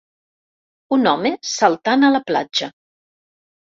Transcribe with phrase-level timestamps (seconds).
[0.97, 2.71] Un home saltant a la platja.